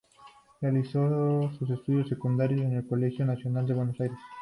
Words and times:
Realizó 0.61 1.51
sus 1.59 1.69
estudios 1.69 2.09
secundarios 2.09 2.61
en 2.61 2.73
el 2.73 2.87
Colegio 2.87 3.23
Nacional 3.23 3.71
Buenos 3.71 3.99
Aires. 4.01 4.17